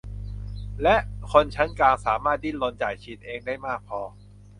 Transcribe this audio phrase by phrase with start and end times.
[0.83, 0.95] และ
[1.31, 4.01] คนชั้นกลางสามารถดิ้นรนจ่ายฉีดเองได้มากพอ